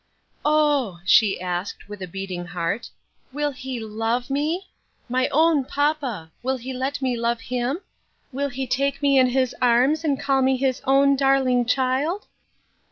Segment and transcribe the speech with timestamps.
[0.43, 2.89] "Oh!" she asked, with a beating heart,
[3.31, 4.65] "will he love me?
[5.07, 6.31] My own papa!
[6.41, 7.81] will he let me love him?
[8.31, 12.25] will he take me in his arms and call me his own darling child?"